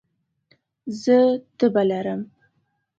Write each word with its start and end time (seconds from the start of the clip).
زه 1.03 1.17
تبه 1.57 1.83
لرم 1.89 2.21